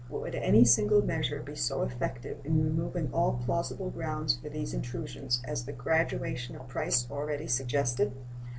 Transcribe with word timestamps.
Would 0.09 0.33
any 0.33 0.65
single 0.65 1.03
measure 1.03 1.43
be 1.43 1.53
so 1.55 1.83
effective 1.83 2.39
in 2.43 2.63
removing 2.63 3.13
all 3.13 3.39
plausible 3.45 3.91
grounds 3.91 4.35
for 4.41 4.49
these 4.49 4.73
intrusions 4.73 5.43
as 5.45 5.65
the 5.65 5.73
graduation 5.73 6.55
of 6.55 6.67
price 6.67 7.05
already 7.11 7.45
suggested? 7.45 8.11